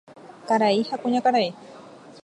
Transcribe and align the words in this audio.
Karai 0.47 0.81
ha 0.89 0.95
kuñakarai. 1.01 1.49